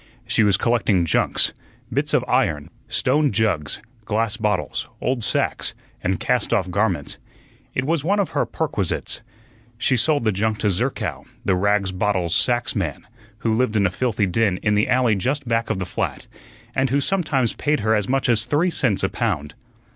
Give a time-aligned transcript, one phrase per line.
[0.25, 1.53] She was collecting junks,
[1.93, 7.19] bits of iron, stone jugs, glass bottles, old sacks, and cast off garments.
[7.75, 9.21] It was one of her perquisites.
[9.77, 13.05] She sold the junk to Zerkow, the rags bottles sacks man,
[13.45, 16.25] who lived in a filthy den in the alley just back of the flat,
[16.73, 19.53] and who sometimes paid her as much as three cents a pound.